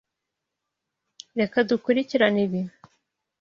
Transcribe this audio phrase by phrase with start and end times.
[1.39, 2.61] Reka dukurikirane ibi.